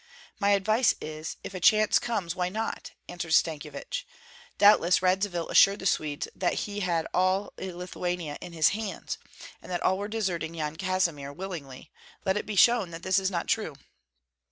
"My 0.39 0.53
advice 0.53 0.95
is: 0.99 1.37
if 1.43 1.53
a 1.53 1.59
chance 1.59 1.99
comes, 1.99 2.35
why 2.35 2.49
not?" 2.49 2.89
answered 3.07 3.33
Stankyevich. 3.35 4.03
"Doubtless 4.57 5.03
Radzivill 5.03 5.47
assured 5.49 5.77
the 5.77 5.85
Swedes 5.85 6.27
that 6.35 6.61
he 6.65 6.79
had 6.79 7.05
all 7.13 7.53
Lithuania 7.59 8.35
in 8.41 8.51
his 8.51 8.69
hands, 8.69 9.19
and 9.61 9.71
that 9.71 9.83
all 9.83 9.99
were 9.99 10.07
deserting 10.07 10.55
Yan 10.55 10.75
Kazimir 10.77 11.31
willingly; 11.31 11.91
let 12.25 12.35
it 12.35 12.47
be 12.47 12.55
shown 12.55 12.89
that 12.89 13.03
this 13.03 13.19
is 13.19 13.29
not 13.29 13.45
true." 13.45 13.75